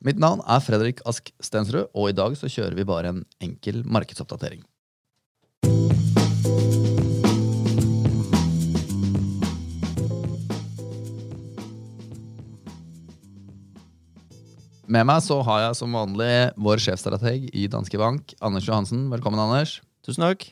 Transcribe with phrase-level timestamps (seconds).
[0.00, 3.82] Mitt navn er Fredrik Ask Stensrud, og i dag så kjører vi bare en enkel
[3.84, 4.62] markedsoppdatering.
[14.90, 19.04] Med meg så har jeg som vanlig vår sjefstrateg i Danske Bank, Anders Johansen.
[19.12, 19.76] Velkommen, Anders.
[20.02, 20.48] Tusen takk.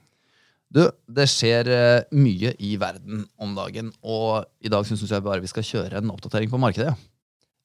[0.68, 5.40] Du, det skjer eh, mye i verden om dagen, og i dag syns jeg bare
[5.40, 6.92] vi skal kjøre en oppdatering på markedet.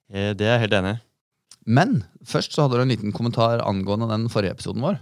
[0.08, 1.02] Eh, Det er jeg helt enig i.
[1.66, 5.00] Men først så hadde du en liten kommentar angående den forrige episoden vår.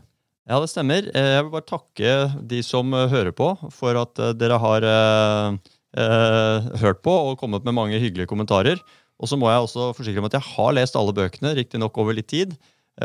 [0.50, 1.06] Ja, det stemmer.
[1.14, 2.14] Eh, Jeg vil bare takke
[2.50, 5.72] de som eh, hører på, for at eh, dere har eh,
[6.82, 8.82] hørt på og kommet med mange hyggelige kommentarer.
[9.22, 12.18] Og så må jeg også forsikre om at jeg har lest alle bøkene, riktignok over
[12.18, 12.56] litt tid.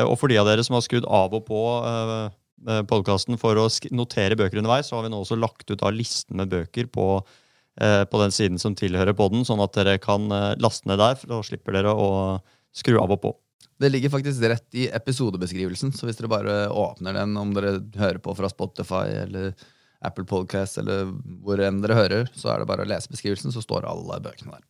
[0.01, 3.67] Og for de av dere som har skrudd av og på eh, podkasten for å
[3.93, 7.21] notere bøker underveis, så har vi nå også lagt ut da listen med bøker på,
[7.81, 10.25] eh, på den siden som tilhører podden, sånn at dere kan
[10.57, 12.09] laste ned der, for da slipper dere å
[12.75, 13.37] skru av og på.
[13.77, 18.17] Det ligger faktisk rett i episodebeskrivelsen, så hvis dere bare åpner den, om dere hører
[18.23, 19.51] på fra Spotify eller
[20.05, 21.11] Apple Podcast eller
[21.43, 24.55] hvor enn dere hører, så er det bare å lese beskrivelsen, så står alle bøkene
[24.55, 24.65] der.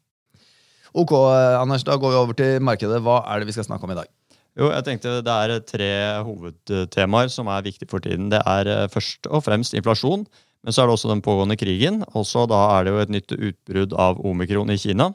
[0.98, 1.14] Ok,
[1.60, 3.00] Anders, da går vi over til markedet.
[3.06, 4.12] Hva er det vi skal snakke om i dag?
[4.58, 5.92] Jo, jeg tenkte Det er tre
[6.26, 8.32] hovedtemaer som er viktige for tiden.
[8.34, 10.26] Det er eh, først og fremst inflasjon,
[10.66, 12.02] men så er det også den pågående krigen.
[12.18, 15.12] Og så da er det jo et nytt utbrudd av omikron i Kina.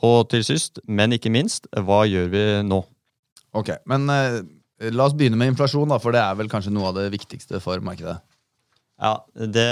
[0.00, 2.80] Og til sist, men ikke minst, hva gjør vi nå?
[3.56, 4.40] Ok, men eh,
[4.92, 7.60] la oss begynne med inflasjon, da, for det er vel kanskje noe av det viktigste
[7.64, 8.18] for markedet.
[8.96, 9.68] Ja, det,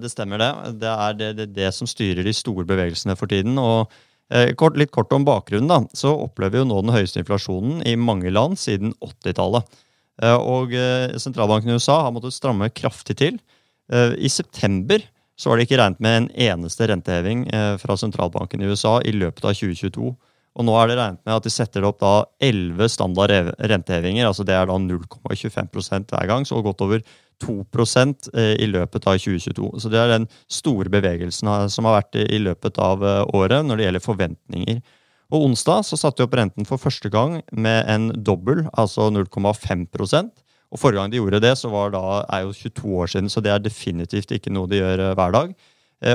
[0.00, 0.50] det stemmer det.
[0.80, 3.58] Det er det, det, det som styrer de store bevegelsene for tiden.
[3.60, 3.92] og
[4.32, 5.68] eh, kort, Litt kort om bakgrunnen.
[5.68, 9.68] da, så opplever vi jo nå den høyeste inflasjonen i mange land siden 80-tallet.
[10.22, 13.42] Eh, og eh, Sentralbanken i USA har måttet stramme kraftig til.
[13.92, 15.02] I september
[15.42, 19.14] så var det ikke regnet med en eneste renteheving eh, fra sentralbanken i USA i
[19.16, 20.12] løpet av 2022.
[20.52, 22.12] Og nå er det regnet med at de setter opp da
[22.44, 24.26] 11 standard rentehevinger.
[24.28, 27.00] altså Det er da 0,25% hver gang, så godt over
[27.42, 27.64] 2
[28.34, 29.70] eh, i løpet av 2022.
[29.80, 33.80] Så det er den store bevegelsen som har vært i løpet av eh, året når
[33.80, 34.82] det gjelder forventninger.
[35.32, 40.28] Og onsdag så satte de opp renten for første gang med en dobbel, altså 0,5%
[40.72, 43.40] Og Forrige gang de gjorde det, så var da, er jo 22 år siden, så
[43.40, 45.54] det er definitivt ikke noe de gjør eh, hver dag.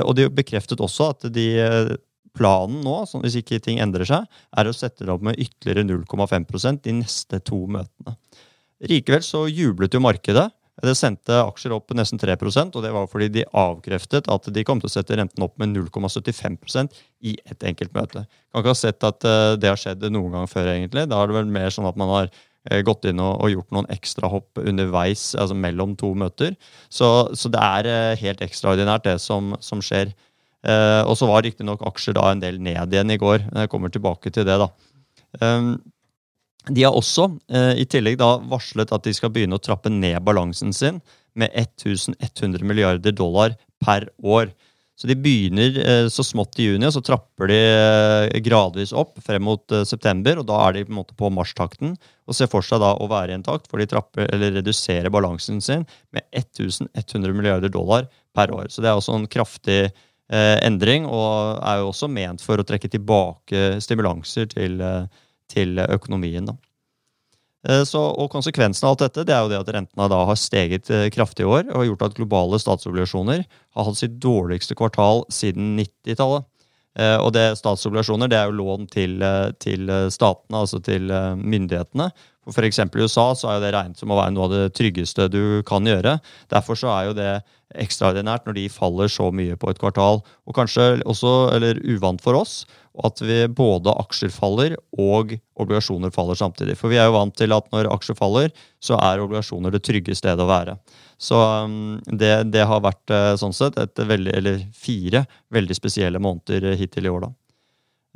[0.04, 1.46] Og de bekreftet også at de,
[2.38, 6.84] planen nå, hvis ikke ting endrer seg, er å sette det opp med ytterligere 0,5%
[6.86, 8.14] de neste to møtene.
[8.88, 10.46] Likevel så jublet jo markedet.
[10.78, 14.78] Det sendte aksjer opp nesten 3% og det var fordi de avkreftet at de kom
[14.78, 18.22] til å sette renten opp med 0,75% i et enkelt møte.
[18.52, 21.08] Kan ikke ha sett at eh, det har skjedd noen gang før, egentlig.
[21.10, 23.90] Da er det vel mer sånn at man har eh, gått inn og, gjort noen
[23.90, 26.54] ekstrahopp underveis, altså mellom to møter.
[26.86, 30.14] Så, så det er eh, helt ekstraordinært, det som, som skjer.
[30.66, 33.46] Eh, og så var riktignok aksjer da en del ned igjen i går.
[33.62, 34.68] Jeg kommer tilbake til det, da.
[35.44, 35.76] Um,
[36.68, 40.20] de har også eh, i tillegg da varslet at de skal begynne å trappe ned
[40.24, 41.00] balansen sin
[41.38, 43.54] med 1100 milliarder dollar
[43.84, 44.50] per år.
[44.98, 49.20] Så de begynner eh, så smått i juni, og så trapper de eh, gradvis opp
[49.22, 50.40] frem mot eh, september.
[50.40, 53.06] og Da er de på en måte på marsjtakten og ser for seg da å
[53.08, 58.10] være i en takt hvor de trapper, eller reduserer balansen sin med 1100 milliarder dollar
[58.34, 58.66] per år.
[58.74, 62.66] Så det er også en kraftig eh, endring, og er jo også ment for å
[62.66, 65.06] trekke tilbake stimulanser til, eh,
[65.48, 66.46] til økonomien.
[66.46, 66.56] da.
[67.66, 70.38] Eh, Så, og Konsekvensen av alt dette det er jo det at rentene da har
[70.38, 74.76] steget eh, kraftig i år og har gjort at globale statsobligasjoner har hatt sitt dårligste
[74.78, 76.46] kvartal siden 90-tallet.
[76.98, 81.10] Eh, Og det statsobligasjoner det er jo lån til, eh, til eh, statene, altså til
[81.36, 82.10] myndighetene.
[82.48, 82.78] For F.eks.
[82.80, 85.84] i USA så er det regnet som å være noe av det tryggeste du kan
[85.84, 86.16] gjøre.
[86.48, 87.32] Derfor så er jo det
[87.76, 90.22] ekstraordinært når de faller så mye på et kvartal.
[90.48, 92.62] Og kanskje også, eller uvant for oss,
[93.04, 96.78] at vi både aksjer faller og obligasjoner faller samtidig.
[96.80, 98.48] For vi er jo vant til at når aksjer faller,
[98.80, 100.78] så er obligasjoner det trygge stedet å være.
[101.18, 105.24] Så um, det, det har vært eh, sånn sett et veldig, eller fire
[105.54, 107.26] veldig spesielle måneder hittil i år.
[107.26, 107.32] da.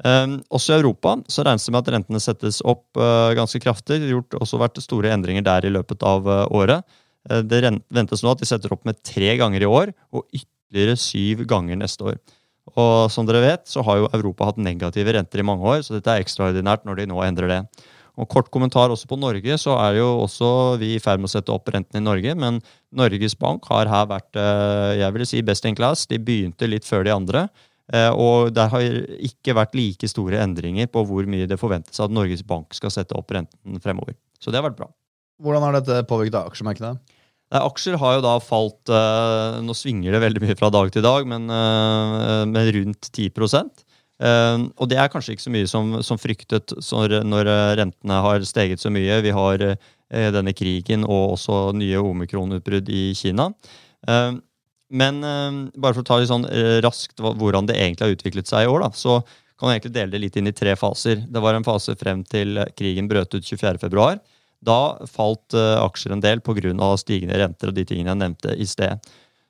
[0.03, 4.01] Um, også i Europa så regnes det med at rentene settes opp uh, ganske kraftig.
[4.03, 6.87] Det har også vært store endringer der i løpet av uh, året.
[7.29, 7.61] Uh, det
[7.93, 11.83] ventes nå at de setter opp med tre ganger i år, og ytterligere syv ganger
[11.83, 12.23] neste år.
[12.73, 15.99] Og som dere vet, så har jo Europa hatt negative renter i mange år, så
[15.99, 17.61] dette er ekstraordinært når de nå endrer det.
[18.21, 20.49] Og Kort kommentar også på Norge, så er jo også
[20.81, 22.35] vi i ferd med å sette opp renten i Norge.
[22.37, 22.59] Men
[22.93, 26.05] Norges Bank har her vært eh, jeg vil si best in class.
[26.11, 27.47] De begynte litt før de andre.
[27.93, 28.85] Eh, Og det har
[29.31, 33.17] ikke vært like store endringer på hvor mye det forventes at Norges Bank skal sette
[33.17, 34.19] opp renten fremover.
[34.37, 34.91] Så det har vært bra.
[35.43, 36.93] Hvordan har dette påvirket aksjemarkedet?
[37.53, 41.25] Aksjer har jo da falt eh, Nå svinger det veldig mye fra dag til dag,
[41.29, 43.33] men med rundt 10
[44.23, 48.83] Uh, og det er kanskje ikke så mye som, som fryktet når, rentene har steget
[48.83, 49.19] så mye.
[49.25, 49.77] Vi har uh,
[50.37, 53.51] denne krigen og også nye omikronutbrudd i Kina.
[54.07, 54.39] Uh,
[54.93, 56.45] men bare for å ta litt sånn
[56.85, 59.15] raskt hvordan det egentlig har utviklet seg i år, da, så
[59.57, 61.23] kan man egentlig dele det litt inn i tre faser.
[61.33, 64.05] Det var en fase frem til krigen brøt ut 24.2.
[64.69, 64.77] Da
[65.09, 66.91] falt aksjer en del pga.
[67.01, 69.01] stigende renter og de tingene jeg nevnte i sted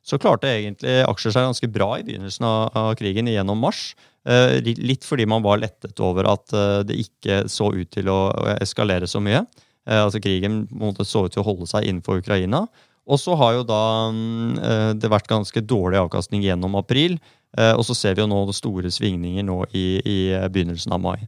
[0.03, 3.93] så klarte egentlig aksjer seg ganske bra i begynnelsen av krigen gjennom mars.
[4.23, 8.21] Eh, litt fordi man var lettet over at eh, det ikke så ut til å
[8.61, 9.43] eskalere så mye.
[9.89, 10.65] Eh, altså Krigen
[11.03, 12.67] så ut til å holde seg innenfor Ukraina.
[13.03, 13.85] Og så har jo da
[14.15, 17.17] mm, det vært ganske dårlig avkastning gjennom april.
[17.53, 20.19] Og så ser vi jo nå store svingninger nå i, i
[20.55, 21.27] begynnelsen av mai.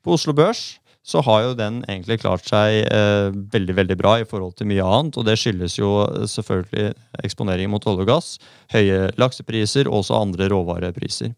[0.00, 4.26] På Oslo Børs så har jo den egentlig klart seg eh, veldig veldig bra i
[4.28, 5.16] forhold til mye annet.
[5.16, 5.92] Og det skyldes jo
[6.28, 6.92] selvfølgelig
[7.24, 8.34] eksponering mot olje og gass,
[8.74, 11.32] høye laksepriser og også andre råvarepriser.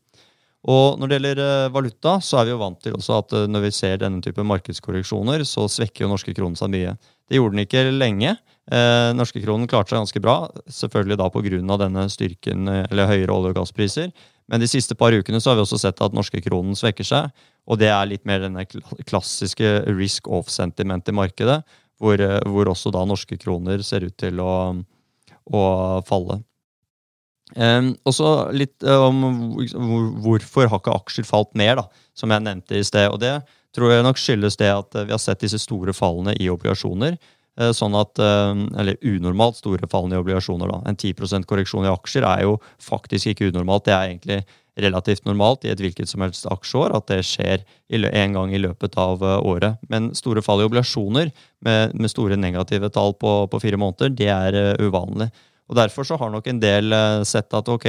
[0.69, 3.47] Og når det gjelder eh, valuta, så er vi jo vant til også at eh,
[3.49, 6.97] når vi ser denne type markedskorreksjoner, så svekker jo norske kronen seg mye.
[7.31, 8.35] Det gjorde den ikke lenge.
[8.71, 10.35] Eh, norske kronen klarte seg ganske bra,
[10.69, 11.79] selvfølgelig da pga.
[11.81, 14.12] denne styrken, eller høyere olje- og gasspriser.
[14.53, 17.31] Men de siste par ukene så har vi også sett at norske kronen svekker seg.
[17.71, 18.67] Og det er litt mer denne
[19.07, 21.62] klassiske risk off-sentiment i markedet,
[22.01, 24.75] hvor, hvor, også da norske kroner ser ut til å,
[25.47, 25.62] å
[26.09, 26.41] falle.
[27.56, 29.25] Um, og så litt om
[30.23, 33.08] hvorfor har ikke aksjer falt mer, da, som jeg nevnte i sted.
[33.11, 33.38] Og det
[33.76, 37.19] tror jeg nok skyldes det at vi har sett disse store fallene i obligasjoner.
[37.61, 40.70] Eh, sånn at, Eller unormalt store fallene i obligasjoner.
[40.70, 40.81] da.
[40.87, 43.85] En 10% korreksjon i aksjer er jo faktisk ikke unormalt.
[43.85, 44.41] Det er egentlig
[44.81, 48.97] relativt normalt i et hvilket som helst aksjeår at det skjer en gang i løpet
[49.00, 49.79] av eh, året.
[49.91, 51.31] Men store fall i obligasjoner
[51.67, 55.31] med, med store negative tall på, på, fire måneder, det er uvanlig.
[55.71, 57.87] Og Derfor så har nok en del uh, sett at ok,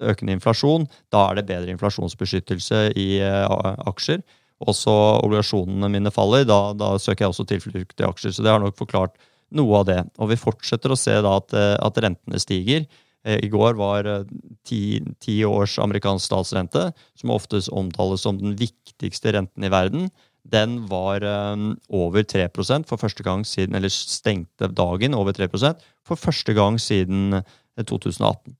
[0.00, 3.46] økende inflasjon, da er det bedre inflasjonsbeskyttelse i uh,
[3.90, 4.24] aksjer.
[4.60, 4.92] Også
[5.22, 8.34] obligasjonene mine faller, da, da søker jeg også tilflukt i aksjer.
[8.34, 9.14] Så det har nok forklart
[9.56, 10.00] noe av det.
[10.20, 12.84] Og vi fortsetter å se da at, at rentene stiger.
[13.26, 14.28] Eh, I går var eh,
[14.66, 16.88] ti, ti års amerikansk statsrente,
[17.18, 20.08] som oftest omtales som den viktigste renten i verden,
[20.42, 22.48] den var um, over 3
[22.88, 25.48] for første gang siden, eller stengte dagen over 3
[26.04, 27.42] for første gang siden
[27.78, 28.56] 2018.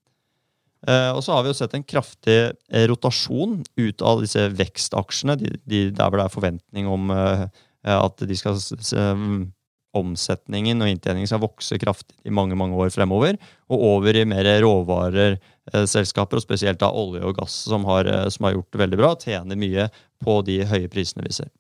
[0.89, 2.53] Uh, og så har vi jo sett en kraftig
[2.89, 8.37] rotasjon ut av disse vekstaksjene, de, de, der hvor det er forventning om at de
[8.37, 8.57] skal
[8.97, 9.51] um,
[9.97, 13.39] omsetningen og inntjeningen skal vokse kraftig i mange mange år fremover,
[13.71, 18.47] og over i mer råvareselskaper, og spesielt da olje og gass, som har, eh, som
[18.47, 19.89] har, gjort det veldig bra, tjener mye
[20.23, 21.51] på de høye prisene vi ser.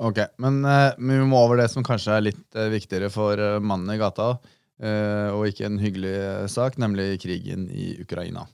[0.00, 3.58] Ok, men, uh, vi må over det som kanskje er litt uh, viktigere for uh,
[3.60, 4.32] mannen i gata,
[4.80, 8.46] og ikke en hyggelig sak, nemlig krigen i Ukraina.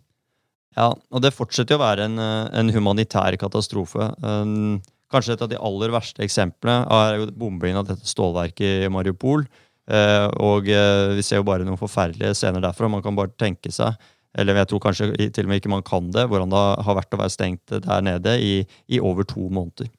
[0.74, 4.08] Ja, og det fortsetter å være en, en humanitær katastrofe.
[4.26, 4.80] Um,
[5.12, 9.46] Kanskje et av de aller verste eksemplene er jo bombingen av dette stålverket i Mariupol.
[9.86, 12.90] Eh, og eh, vi ser jo bare noen forferdelige scener derfra.
[12.90, 13.94] Man kan bare tenke seg,
[14.36, 17.14] eller jeg tror kanskje til og med ikke man kan det, hvordan det har vært
[17.14, 18.56] å være stengt der nede i,
[18.90, 19.92] i over to måneder.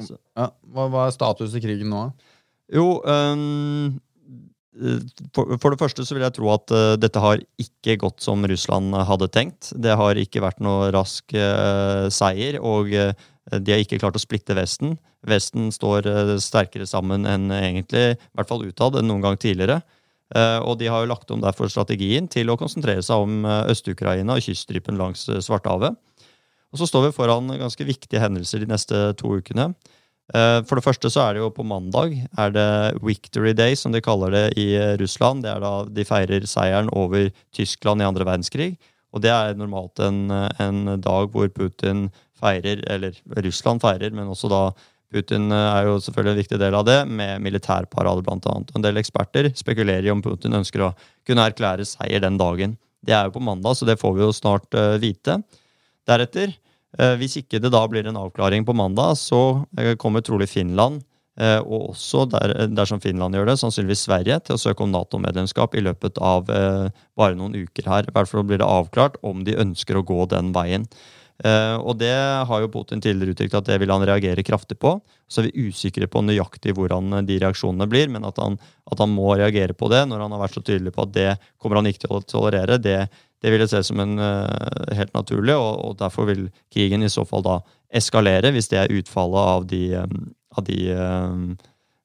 [0.00, 2.06] Ja, hva, hva, er status i krigen nå?
[2.72, 4.00] Jo, um,
[5.36, 8.44] for, for, det første så vil jeg tro at uh, dette har ikke gått som
[8.48, 9.72] Russland hadde tenkt.
[9.76, 12.60] Det har ikke vært noe rask uh, seier.
[12.60, 13.12] og uh,
[13.52, 14.96] de har ikke klart å splitte Vesten.
[15.28, 16.06] Vesten står
[16.40, 19.80] sterkere sammen enn egentlig, i hvert fall utad, enn noen gang tidligere.
[20.62, 24.46] Og de har jo lagt om derfor strategien til å konsentrere seg om Øst-Ukraina og
[24.46, 25.98] kyststripen langs Svartehavet.
[26.72, 29.72] Og så står vi foran ganske viktige hendelser de neste to ukene.
[30.32, 32.68] For det første så er det jo på mandag er det
[33.04, 35.42] Victory Day, som de kaller det i Russland.
[35.44, 38.70] Det er da de feirer seieren over Tyskland i andre verdenskrig.
[39.12, 42.06] Og det er normalt en, en dag hvor Putin
[42.42, 44.62] feirer, eller Russland feirer, men også da
[45.12, 48.54] Putin eh, er jo selvfølgelig en viktig del av det, med militærparade bl.a.
[48.62, 50.94] En del eksperter spekulerer i om Putin ønsker å
[51.28, 52.78] kunne erklære seier den dagen.
[53.04, 55.40] Det er jo på mandag, så det får vi jo snart uh, vite.
[56.08, 56.52] Deretter,
[56.98, 61.02] uh, hvis ikke det da blir en avklaring på mandag, så uh, kommer trolig Finland,
[61.42, 65.80] og også der, dersom Finland gjør det, sannsynligvis Sverige, til å søke om Nato-medlemskap i
[65.80, 68.04] løpet av bare noen uker her.
[68.04, 70.84] I hvert fall blir det avklart om de ønsker å gå den veien.
[71.40, 74.92] Og det har jo Putin tidligere uttrykt at det vil han reagere kraftig på.
[75.32, 78.58] Så er vi usikre på nøyaktig hvordan eh, de reaksjonene blir, men at han,
[78.90, 81.28] at han, må reagere på det når han har vært så tydelig på at det
[81.56, 82.98] kommer han ikke til å tolerere, det,
[83.42, 87.10] det vil jeg se som en uh, helt naturlig, og, og, derfor vil krigen i
[87.10, 87.58] så fall da
[87.92, 91.50] eskalere, hvis det er utfallet av de, um, av de um,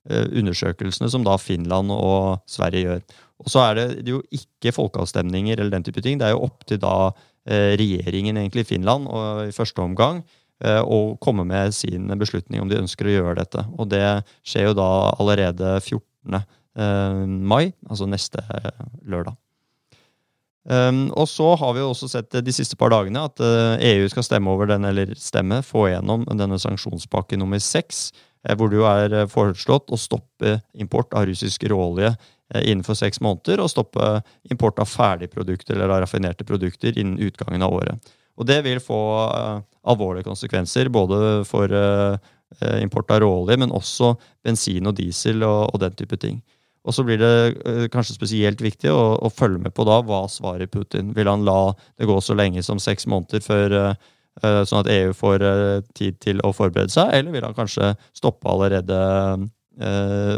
[0.10, 3.06] undersøkelsene som da Finland og Sverige gjør.
[3.44, 6.18] Og så er det jo ikke folkeavstemninger eller den type ting.
[6.18, 10.26] Det er jo opp til da uh, regjeringen egentlig i Finland og i første omgang
[10.58, 13.62] å komme med sin beslutning om de ønsker å gjøre dette.
[13.78, 16.40] Og det skjer jo da allerede 14.
[17.46, 18.42] mai, altså neste
[19.06, 19.38] lørdag.
[20.68, 24.08] Um, og så har vi jo også sett de siste par dagene at uh, EU
[24.12, 28.10] skal stemme over den, eller stemme, få gjennom denne sanksjonspakke nummer seks,
[28.44, 32.16] uh, hvor det jo er uh, foreslått å stoppe import av russisk råolje
[32.64, 37.74] innenfor seks måneder, og stoppe import av ferdigprodukter eller av raffinerte produkter innen utgangen av
[37.76, 38.14] året.
[38.40, 39.00] Og det vil få
[39.84, 41.76] alvorlige konsekvenser både for
[42.80, 44.14] import av råolje, men også
[44.48, 46.40] bensin og diesel og, og den type ting.
[46.88, 47.34] Og så blir det
[47.68, 51.12] uh, kanskje spesielt viktig å, å, følge med på da hva svarer Putin.
[51.18, 54.08] Vil han la det gå så lenge som seks måneder før uh,
[54.44, 55.46] uh, sånn at EU får
[55.98, 58.98] tid til å forberede seg, eller vil han kanskje stoppe allerede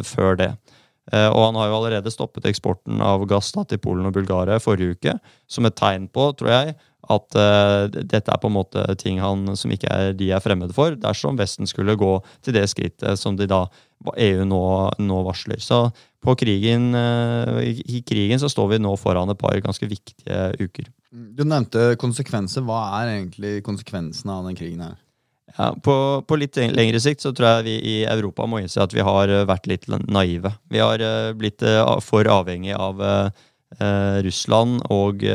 [0.04, 0.50] før det?
[1.16, 4.98] Og han har jo allerede stoppet eksporten av gass da, til Polen og Bulgaria forrige
[4.98, 5.14] uke,
[5.48, 6.74] som et tegn på, tror jeg,
[7.10, 10.76] at uh, dette er på en måte ting han, som ikke er, de er fremmede
[10.76, 12.12] for, dersom Vesten skulle gå
[12.46, 13.64] til det skrittet som de da
[14.20, 14.62] EU nå,
[15.02, 15.62] nå varsler.
[15.64, 15.88] Så
[16.24, 20.90] på krigen, uh, i krigen så står vi nå foran et par ganske viktige uker.
[21.10, 22.66] Du nevnte konsekvenser.
[22.68, 24.98] Hva er egentlig konsekvensene av den krigen her?
[25.56, 25.94] Ja, på,
[26.28, 29.32] på, litt lengre sikt så tror jeg vi i Europa må innse at vi har
[29.34, 30.54] eh, vært litt naive.
[30.70, 31.02] Vi har
[31.36, 31.66] blitt
[32.06, 33.02] for avhengig av
[34.24, 35.26] Russland og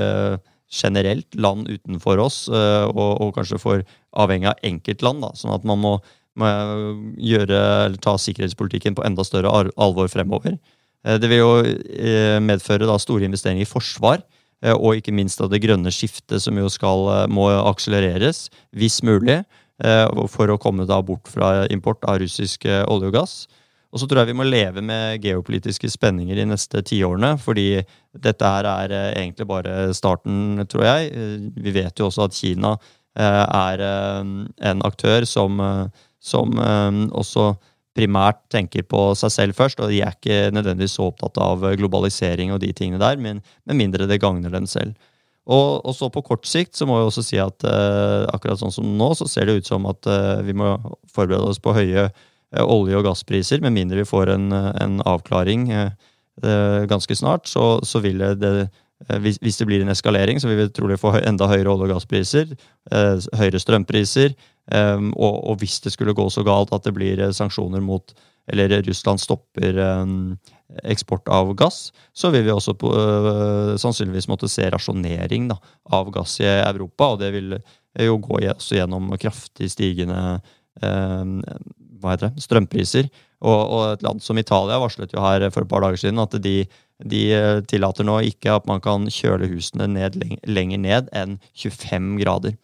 [0.75, 3.85] generelt land utenfor oss, eh, og, og kanskje for
[4.25, 5.23] avhengig av enkeltland.
[5.25, 5.95] Da, sånn at man må,
[6.41, 6.51] må
[7.21, 7.59] gjøre,
[8.05, 10.59] ta sikkerhetspolitikken på enda større alvor fremover.
[11.05, 14.25] Eh, det vil jo eh, medføre da, store investeringer i forsvar,
[14.65, 19.43] og ikke minst av det grønne skiftet, som jo skal, må akselereres, hvis mulig,
[20.33, 23.35] for å komme da bort fra import av russisk olje og gass.
[23.95, 27.69] Og så tror jeg vi må leve med geopolitiske spenninger de neste tiårene, fordi
[28.27, 31.13] dette her er eh, egentlig bare starten, tror jeg.
[31.15, 35.63] Eh, vi vet jo også at Kina eh, er en aktør som,
[36.19, 36.59] som
[37.15, 37.53] også
[37.95, 42.53] primært tenker på seg selv først, og de er ikke nødvendigvis så opptatt av globalisering
[42.55, 44.97] og de tingene der, men med mindre det gagner dem selv.
[45.45, 48.73] Og, og, så på kort sikt så må jeg også si at eh, akkurat sånn
[48.73, 50.79] som nå, så ser det ut som at eh, vi må
[51.13, 52.09] forberede oss på høye
[52.55, 53.61] Eh, olje- og gasspriser.
[53.61, 55.91] Med mindre vi får en, en avklaring eh,
[56.43, 58.69] eh, ganske snart, så, så vil det,
[59.21, 61.95] hvis, hvis, det blir en eskalering, så vil vi trolig få enda høyere olje- og
[61.97, 62.55] gasspriser,
[63.35, 64.37] høyere strømpriser.
[64.73, 68.15] Og, og, hvis det skulle gå så galt at det blir sanksjoner mot
[68.49, 69.77] Eller Russland stopper
[70.89, 72.91] eksport av gass, så vil vi også på,
[73.81, 75.59] sannsynligvis måtte se rasjonering da,
[75.93, 77.11] av gass i Europa.
[77.13, 77.59] Og det vil
[78.05, 80.41] jo gå gjennom kraftig stigende
[82.05, 83.09] hva heter det, strømpriser.
[83.45, 86.37] Og, og, et land som Italia varslet jo her for et par dager siden at
[86.45, 86.55] de,
[87.05, 92.15] de eh, tillater nå ikke at man kan kjøle husene ned, lenger ned enn 25
[92.23, 92.57] grader.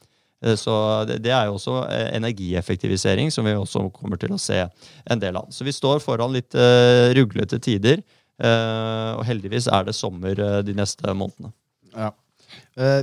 [0.44, 0.74] Eh, så
[1.08, 5.38] det, er jo også eh, energieffektivisering som vi også kommer til å se en del
[5.40, 5.50] av.
[5.54, 8.02] Så vi står foran litt uh, ruglete tider.
[8.40, 11.50] Og heldigvis er det sommer de neste månedene.
[11.92, 12.06] Ja.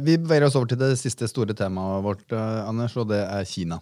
[0.02, 3.78] vi beveger oss over til det siste store temaet vårt, Anders, og det er Kina.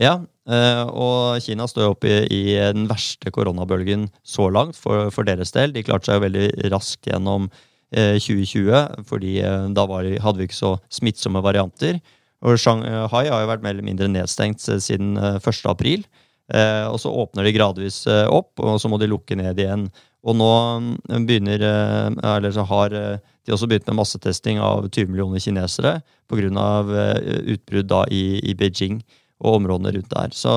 [0.00, 0.16] Ja,
[0.50, 2.42] eh, og Kina står jo oppe i,
[2.74, 5.74] den verste koronabølgen så langt for, for, deres del.
[5.74, 7.46] De klarte seg jo veldig raskt gjennom
[7.94, 12.00] 2020, eh, fordi eh, da hadde vi ikke så smittsomme varianter.
[12.44, 15.62] Og Shanghai har jo vært mer eller mindre nedstengt siden 1.
[15.70, 16.04] april.
[16.92, 19.86] Og så åpner de gradvis opp, og så må de lukke ned igjen.
[20.24, 21.64] Og nå mm, begynner,
[22.20, 25.98] eller så har de også begynt med massetesting av 20 millioner kinesere
[26.28, 26.70] pga.
[27.54, 29.02] utbrudd i, i Beijing
[29.44, 30.32] og områdene rundt der.
[30.32, 30.54] Så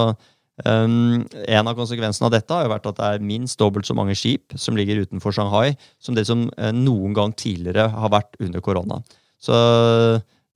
[0.63, 3.95] um, En av konsekvensene av dette har jo vært at det er minst dobbelt så
[3.97, 8.63] mange skip som ligger utenfor Shanghai, som det som noen gang tidligere har vært under
[8.63, 9.01] korona.
[9.39, 9.55] Så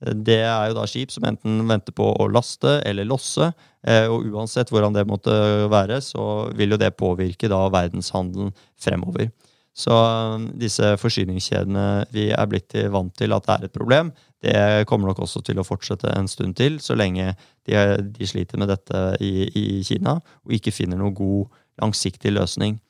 [0.02, 3.52] det er jo da skip som enten venter på å laste eller losse.
[3.86, 5.32] Uh, og uansett hvordan det måtte
[5.70, 9.30] være, så vil jo det påvirke da verdenshandelen fremover.
[9.72, 14.86] Så um, disse forsyningskjedene vi er blitt vant til at det er et problem, det
[14.90, 17.30] kommer nok også til å fortsette en stund til, så lenge
[17.68, 22.80] de, de sliter med dette i, i, Kina og ikke finner noen god, langsiktig løsning.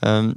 [0.00, 0.32] Um,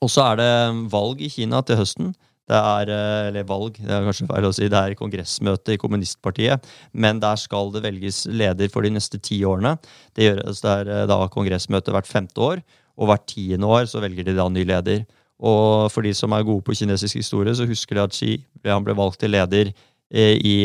[0.00, 0.50] og så er det
[0.92, 2.14] valg i Kina til høsten.
[2.48, 5.80] Det er, eh, eller valg, det er kanskje feil å si, det er kongressmøte i
[5.80, 6.64] kommunistpartiet.
[6.96, 9.76] Men der skal det velges leder for de neste ti årene.
[10.16, 12.64] Det gjøres der eh, da kongressmøte hvert femte år.
[12.98, 15.04] Og hvert tiende år så velger de da ny leder.
[15.38, 18.86] Og for de som er gode på kinesisk historie, så husker de at Xi han
[18.86, 19.68] ble valgt til leder
[20.10, 20.56] eh, i,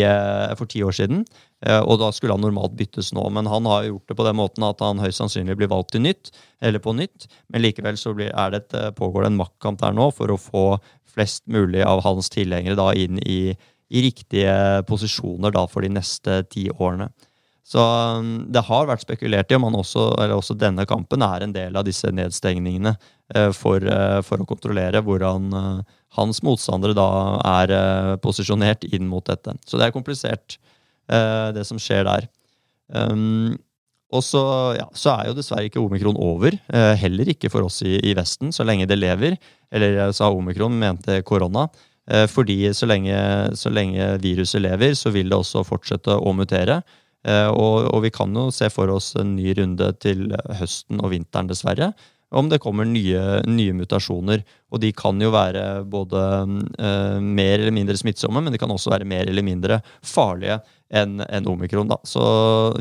[0.55, 1.27] for ti år siden.
[1.63, 4.65] Og da skulle han normalt byttes nå, men han har gjort det på den måten
[4.67, 7.29] at han høyst sannsynlig blir valgt til nytt, eller på nytt.
[7.53, 10.65] Men likevel så blir, det et, pågår det en maktkamp der nå for å få
[11.13, 13.53] flest mulig av hans tilhengere da inn i,
[13.89, 17.11] i riktige posisjoner da for de neste ti årene.
[17.63, 21.45] Så um, det har vært spekulert i om han også, eller også denne kampen er
[21.45, 26.97] en del av disse nedstengningene uh, for, uh, for, å kontrollere hvordan uh, hans motstandere
[26.97, 27.07] da
[27.63, 27.73] er
[28.21, 29.55] posisjonert inn mot dette.
[29.65, 30.59] Så det er komplisert,
[31.09, 32.27] det som skjer der.
[34.13, 34.43] Og så,
[34.77, 36.55] ja, så, er jo dessverre ikke omikron over.
[37.01, 39.39] heller ikke for oss i, i, Vesten, så lenge det lever.
[39.73, 41.67] Eller sa omikron, mente korona.
[42.29, 43.15] fordi så lenge,
[43.57, 46.81] så lenge viruset lever, så vil det også fortsette å mutere.
[47.23, 50.27] Eh, og, og, vi kan jo se for oss en ny runde til
[50.59, 51.93] høsten og vinteren, dessverre.
[52.33, 54.43] Om det kommer nye, nye mutasjoner.
[54.73, 56.21] Og de kan jo være både
[56.81, 60.57] uh, mer eller mindre smittsomme, men de kan også være mer eller mindre farlige
[60.93, 61.89] enn en omikron.
[61.89, 61.99] Da.
[62.05, 62.23] Så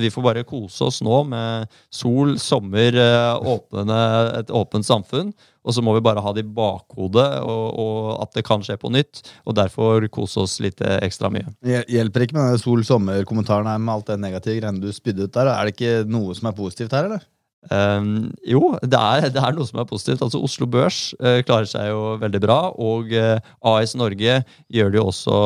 [0.01, 3.99] vi får bare kose oss nå med sol, sommer, uh, åpne,
[4.41, 5.35] et åpent samfunn.
[5.63, 8.79] Og så må vi bare ha det i bakhodet, og, og, at det kan skje
[8.81, 9.21] på nytt.
[9.47, 11.53] Og derfor kose oss litt ekstra mye.
[11.63, 15.53] Hjelper ikke med sol-sommer-kommentaren med alt det negative greiene du spydde ut der?
[15.53, 17.23] Er det ikke noe som er positivt her, eller?
[17.71, 20.23] Um, jo, det er, det er, noe som er positivt.
[20.25, 22.61] Altså Oslo Børs uh, klarer seg jo veldig bra.
[22.83, 23.39] Og uh,
[23.73, 24.41] AS Norge
[24.73, 25.41] gjør det jo også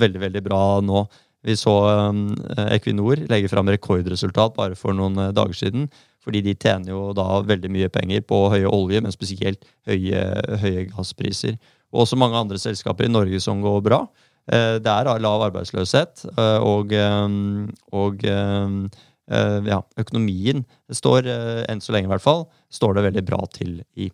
[0.00, 1.06] veldig, veldig bra nå.
[1.46, 1.74] Vi så
[2.10, 2.28] um,
[2.68, 5.88] Equinor legge fram rekordresultat bare for noen uh, dager siden
[6.28, 10.22] fordi de tjener jo da veldig mye penger på høye olje, men spesielt høye,
[10.60, 11.54] høye gasspriser.
[11.88, 14.02] Og også mange andre selskaper i Norge som går bra.
[14.48, 18.24] Eh, det er lav arbeidsløshet, eh, og, um, og
[19.28, 21.26] ja, økonomien står,
[21.68, 24.08] enn så lenge i hvert fall, står det veldig bra til i.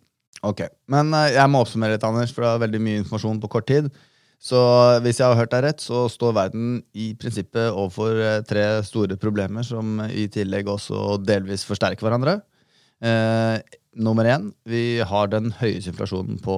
[0.45, 3.69] Ok, Men jeg må oppsummere litt, Anders, for det er veldig mye informasjon på kort
[3.71, 3.87] tid.
[4.41, 4.59] Så
[5.01, 9.17] hvis jeg har hørt deg rett, så står verden i prinsippet overfor eh, tre store
[9.21, 12.39] problemer som i tillegg også delvis forsterker hverandre.
[13.01, 13.57] Eh,
[13.95, 16.57] nummer én, vi har den høyeste inflasjonen på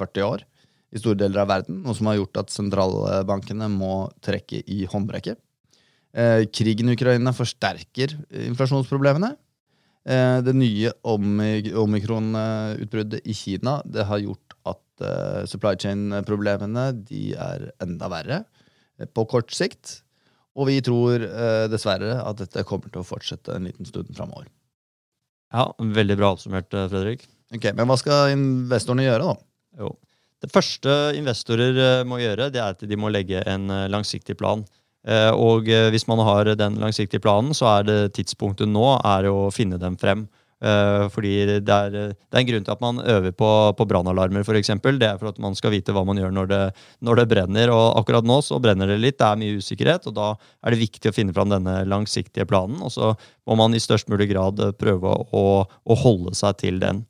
[0.00, 0.46] 40 år
[0.90, 1.84] i store deler av verden.
[1.84, 5.38] Noe som har gjort at sentralbankene må trekke i håndbrekket.
[6.10, 8.16] Eh, krigen i Ukraina forsterker
[8.50, 9.28] inflasjonsproblemene.
[10.10, 14.80] Eh, det nye omikron-utbruddet i Kina det har gjort at
[15.48, 18.44] supply chain-problemene de er enda verre
[18.98, 20.02] eh, på kort sikt.
[20.58, 21.22] Og vi tror
[21.70, 24.48] dessverre at dette kommer til å fortsette en liten stund framover.
[25.54, 27.22] Ja, veldig bra oppsummert, Fredrik.
[27.54, 29.34] Ok, Men hva skal investorene gjøre, da?
[29.78, 29.94] Jo.
[30.42, 34.66] Det første investorer må gjøre, det er at de må legge en langsiktig plan.
[35.08, 39.78] Og hvis man har den langsiktige planen, så er det tidspunktet nå er å finne
[39.80, 40.26] dem frem.
[40.60, 41.30] Uh, fordi
[41.64, 42.02] det er, det
[42.34, 44.74] er, en grunn til at man øver på, på brannalarmer, f.eks.
[44.84, 46.60] Det er for at man skal vite hva man gjør når det,
[47.00, 47.72] når det, brenner.
[47.72, 50.82] Og akkurat nå så brenner det litt, det er mye usikkerhet, og da er det
[50.82, 52.82] viktig å finne fram denne langsiktige planen.
[52.84, 53.14] Og så
[53.48, 57.06] må man i størst mulig grad prøve å, å holde seg til den.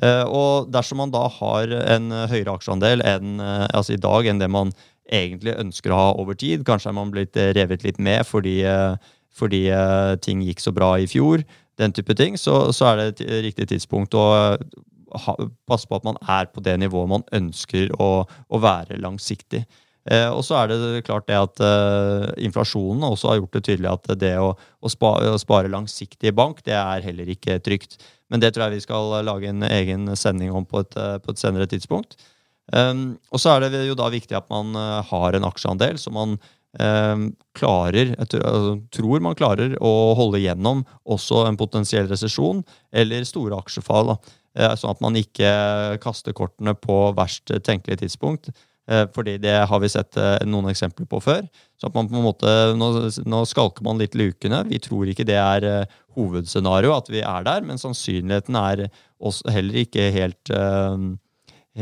[0.00, 4.70] Og dersom man da har en høyere aksjeandel enn, altså i dag enn det man
[5.10, 8.60] egentlig ønsker å ha over tid, kanskje er man blitt revet litt med fordi,
[9.34, 9.62] fordi
[10.22, 11.42] ting gikk så bra i fjor
[11.80, 14.24] den type ting, så, så er det et riktig tidspunkt å
[15.24, 15.36] ha,
[15.68, 19.64] passe på at man er på det nivået man ønsker å, å være langsiktig.
[20.10, 23.90] Eh, og så er det klart det at eh, inflasjonen også har gjort det tydelig
[23.90, 27.98] at det å, å, spare, å, spare, langsiktig i bank, det er heller ikke trygt.
[28.32, 31.34] Men det tror jeg vi skal lage en egen sending om på et, eh, på
[31.34, 32.16] et senere tidspunkt.
[32.70, 36.14] Um, og så er det jo da viktig at man uh, har en aksjeandel som
[36.14, 36.36] man
[36.78, 42.62] Ehm, klarer, altså, tror man klarer å holde gjennom også en potensiell resesjon
[42.94, 44.14] eller store aksjefall.
[44.54, 48.52] Eh, sånn at man ikke kaster kortene på verst tenkelig tidspunkt.
[48.90, 51.42] Eh, fordi det har vi sett eh, noen eksempler på før.
[51.78, 52.90] Så at man på en måte, nå,
[53.26, 54.62] nå skalker man litt lukene.
[54.70, 58.86] Vi tror ikke det er hovedscenario at vi er der, men sannsynligheten er
[59.50, 60.98] heller ikke helt uh,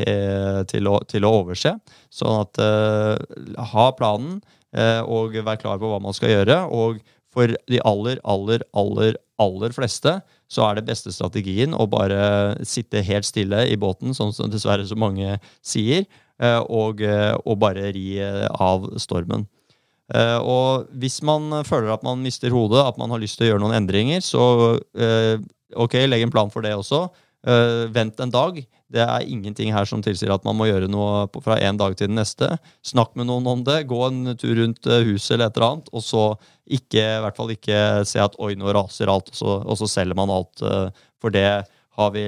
[0.04, 1.74] til, å, til, å, overse.
[2.14, 4.38] Sånn at uh, ha planen.
[4.76, 6.60] Eh, og være klar på hva man skal gjøre.
[6.74, 7.00] Og
[7.32, 13.04] for de aller, aller, aller, aller fleste så er det beste strategien å bare sitte
[13.04, 16.06] helt stille i båten, sånn som dessverre så mange sier,
[16.40, 19.46] eh, og, eh, og bare ri av stormen.
[20.08, 23.60] Og hvis man føler at man mister hodet, at man har lyst til å gjøre
[23.60, 24.40] noen endringer, så
[25.76, 27.02] ok, legg en plan for det også.
[27.92, 28.56] Vent en dag.
[28.88, 32.08] Det er ingenting her som tilsier at man må gjøre noe fra en dag til
[32.08, 32.54] den neste.
[32.86, 33.82] Snakk med noen om det.
[33.90, 35.90] Gå en tur rundt eh, huset eller et eller annet.
[35.92, 36.22] Og så
[36.64, 39.90] ikke, i hvert fall ikke se at oi, nå raser alt, og så, og så
[39.92, 40.64] selger man alt.
[40.64, 41.50] Eh, for det
[41.98, 42.24] har vi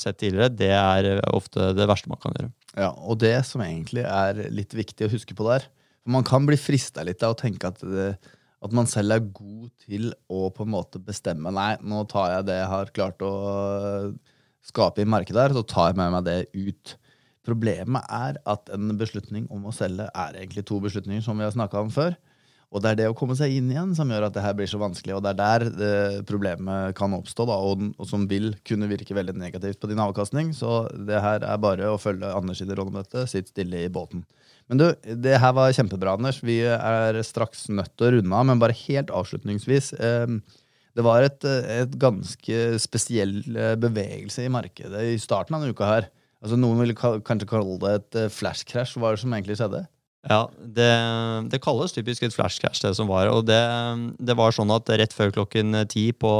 [0.00, 0.50] sett tidligere.
[0.50, 2.52] Det er ofte det verste man kan gjøre.
[2.78, 5.64] Ja, Og det som egentlig er litt viktig å huske på der
[6.06, 8.12] Man kan bli frista litt av å tenke at, det,
[8.62, 12.46] at man selv er god til å på en måte bestemme Nei, nå tar jeg
[12.46, 13.32] det jeg har klart å
[14.66, 16.96] skape i markedet her, så tar jeg med meg det ut.
[17.46, 21.54] Problemet er at en beslutning om å selge er egentlig to beslutninger, som vi har
[21.54, 22.18] snakka om før.
[22.70, 24.68] Og det er det å komme seg inn igjen som gjør at det her blir
[24.70, 25.94] så vanskelig, og det er der det
[26.28, 30.52] problemet kan oppstå, da, og, og, som vil kunne virke veldig negativt på din avkastning.
[30.54, 33.26] Så det her er bare å følge Anders sine råd om dette.
[33.30, 34.22] Sitt stille i båten.
[34.70, 34.86] Men du,
[35.18, 36.38] det her var kjempebra, Anders.
[36.46, 39.90] Vi er straks nødt til å runde av, men bare helt avslutningsvis.
[39.98, 40.38] Eh,
[40.98, 45.88] det var et, et ganske spesiell eh, bevegelse i markedet i starten av denne uka
[45.88, 46.10] her.
[46.40, 48.98] Altså Noen ville kanskje kalle det et eh, flash crash.
[48.98, 49.84] Hva er det som egentlig skjedde?
[50.28, 50.88] Ja, det,
[51.48, 53.30] det, kalles typisk et flash crash, det som var.
[53.32, 53.60] Og det,
[54.20, 56.32] det, var sånn at rett før klokken ti på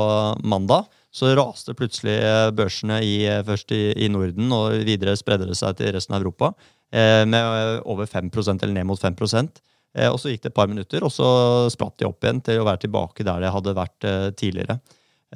[0.45, 2.19] mandag så raste plutselig
[2.55, 3.15] børsene i,
[3.47, 6.53] først i, i, Norden, og videre spredde det seg til resten av Europa
[6.93, 9.49] eh, med over 5% eller ned mot 5 eh,
[9.91, 11.27] Og så gikk det et par minutter, og så
[11.73, 14.77] spratt de opp igjen til å være tilbake der det hadde vært eh, tidligere.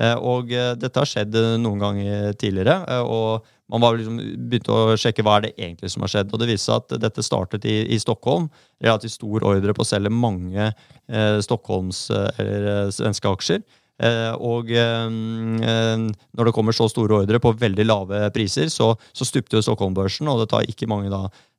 [0.01, 3.03] Eh, og eh, dette har skjedd noen ganger tidligere.
[3.03, 4.19] og man liksom
[4.51, 6.33] begynte å sjekke hva er det egentlig som har skjedd.
[6.33, 8.51] og Det viste seg at dette startet i, i Stockholm.
[8.83, 13.65] Relativt stor ordre på å selge mange eh, Stockholms- eller eh, svenske aksjer.
[14.03, 19.27] Eh, og eh, når det kommer så store ordre på veldig lave priser, så, så
[19.27, 21.54] stupte jo Stockholm-børsen, og det tar ikke mange da Eh,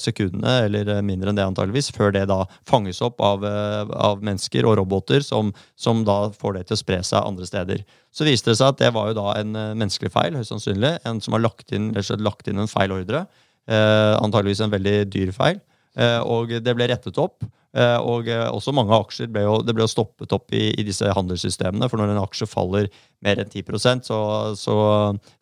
[0.00, 2.38] sekundene, eller mindre enn det antageligvis, før det da
[2.68, 6.80] fanges opp av, eh, av mennesker og roboter som, som, da får det til å
[6.80, 7.84] spre seg andre steder.
[8.12, 10.94] Så viste det seg at det var jo da en eh, menneskelig feil, høyst sannsynlig.
[11.08, 13.26] En som har lagt inn, lagt inn en feil ordre.
[13.68, 15.60] Eh, antageligvis en veldig dyr feil.
[15.98, 17.44] Eh, og det ble rettet opp.
[17.72, 20.84] Eh, og eh, også mange aksjer ble jo, det ble jo stoppet opp i, i,
[20.86, 21.88] disse handelssystemene.
[21.90, 22.88] For når en aksje faller
[23.24, 24.18] mer enn 10 så,
[24.58, 24.76] så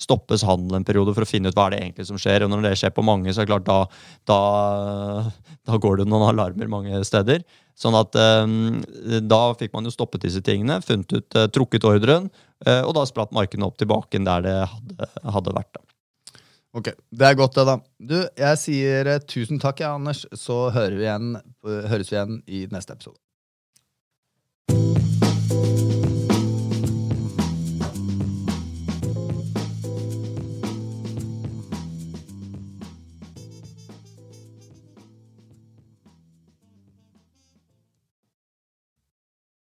[0.00, 2.46] stoppes handelen en periode for å finne ut hva er det egentlig som skjer.
[2.46, 3.80] Og når det skjer på mange, så er det klart da,
[4.30, 4.40] da,
[5.66, 7.44] da går det noen alarmer mange steder.
[7.80, 12.26] Sånn at Da fikk man jo stoppet disse tingene, funnet ut, trukket ordren,
[12.68, 15.08] og da spratt markedene opp tilbake der det hadde,
[15.38, 15.72] hadde vært.
[15.78, 15.89] da.
[16.76, 17.76] Ok, Det er godt, det, da.
[17.98, 20.22] Du, jeg sier eh, tusen takk, ja, Anders.
[20.38, 21.32] Så hører vi igjen,
[21.90, 23.18] høres vi igjen i neste episode.